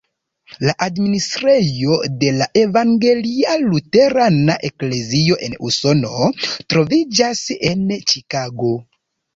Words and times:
La 0.67 0.73
administrejo 0.85 1.97
de 2.23 2.31
la 2.39 2.47
Evangelia 2.63 3.53
Luterana 3.67 4.57
Eklezio 4.71 5.41
en 5.51 5.59
Usono 5.71 6.35
troviĝas 6.53 7.49
en 7.73 7.91
Ĉikago. 8.15 8.77